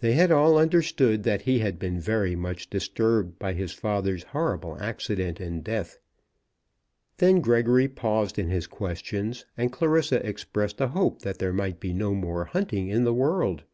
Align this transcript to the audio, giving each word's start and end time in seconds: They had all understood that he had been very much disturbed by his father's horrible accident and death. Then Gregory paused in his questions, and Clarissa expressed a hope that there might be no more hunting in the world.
They 0.00 0.14
had 0.14 0.32
all 0.32 0.56
understood 0.56 1.22
that 1.24 1.42
he 1.42 1.58
had 1.58 1.78
been 1.78 2.00
very 2.00 2.34
much 2.34 2.70
disturbed 2.70 3.38
by 3.38 3.52
his 3.52 3.74
father's 3.74 4.22
horrible 4.22 4.74
accident 4.80 5.38
and 5.38 5.62
death. 5.62 5.98
Then 7.18 7.42
Gregory 7.42 7.88
paused 7.88 8.38
in 8.38 8.48
his 8.48 8.66
questions, 8.66 9.44
and 9.54 9.70
Clarissa 9.70 10.26
expressed 10.26 10.80
a 10.80 10.88
hope 10.88 11.20
that 11.20 11.40
there 11.40 11.52
might 11.52 11.78
be 11.78 11.92
no 11.92 12.14
more 12.14 12.46
hunting 12.46 12.88
in 12.88 13.04
the 13.04 13.12
world. 13.12 13.64